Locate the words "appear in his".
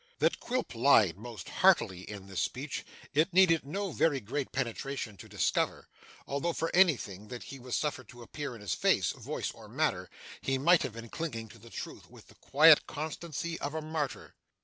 8.23-8.73